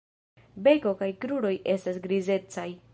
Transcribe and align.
Beko 0.67 0.93
kaj 1.03 1.11
kruroj 1.27 1.53
estas 1.77 2.05
grizecaj. 2.09 2.71